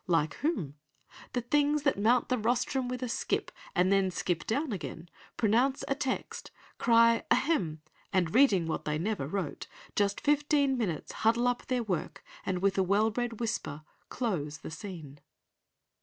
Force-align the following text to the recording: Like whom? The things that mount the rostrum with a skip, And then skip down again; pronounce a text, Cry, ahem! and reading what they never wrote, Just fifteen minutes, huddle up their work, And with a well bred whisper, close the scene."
Like 0.07 0.33
whom? 0.37 0.77
The 1.33 1.41
things 1.41 1.83
that 1.83 1.95
mount 1.99 2.29
the 2.29 2.37
rostrum 2.39 2.87
with 2.87 3.03
a 3.03 3.07
skip, 3.07 3.51
And 3.75 3.91
then 3.91 4.09
skip 4.09 4.47
down 4.47 4.71
again; 4.71 5.09
pronounce 5.37 5.83
a 5.87 5.93
text, 5.93 6.49
Cry, 6.79 7.23
ahem! 7.29 7.83
and 8.11 8.33
reading 8.33 8.65
what 8.65 8.83
they 8.85 8.97
never 8.97 9.27
wrote, 9.27 9.67
Just 9.95 10.19
fifteen 10.19 10.75
minutes, 10.75 11.11
huddle 11.11 11.47
up 11.47 11.67
their 11.67 11.83
work, 11.83 12.23
And 12.47 12.63
with 12.63 12.79
a 12.79 12.83
well 12.83 13.11
bred 13.11 13.39
whisper, 13.39 13.83
close 14.09 14.57
the 14.57 14.71
scene." 14.71 15.19